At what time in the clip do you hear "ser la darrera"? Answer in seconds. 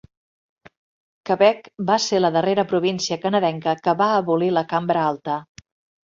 2.05-2.65